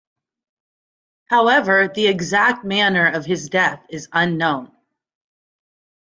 However, 1.27 1.87
the 1.87 2.07
exact 2.07 2.65
manner 2.65 3.05
of 3.05 3.23
his 3.27 3.49
death 3.49 3.85
is 3.87 4.09
unknown. 4.11 4.71